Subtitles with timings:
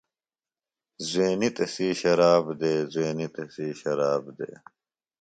[1.09, 4.55] زُوینیۡ تسی شراب دےۡ زُوینی تسی شراب دےۡ۔